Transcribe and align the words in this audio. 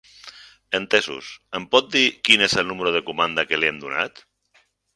Entesos, 0.77 1.27
em 1.59 1.67
pot 1.75 1.91
dir 1.97 2.03
quin 2.29 2.45
és 2.47 2.57
el 2.63 2.67
número 2.73 2.95
de 2.99 3.03
comanda 3.11 3.47
que 3.53 3.61
li 3.63 3.69
hem 3.73 3.79
donat? 3.87 4.27